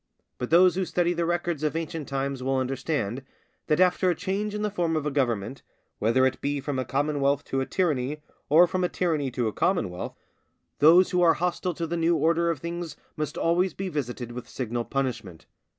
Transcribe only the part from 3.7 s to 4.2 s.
after a